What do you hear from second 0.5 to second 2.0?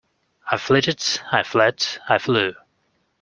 flitted, I fled,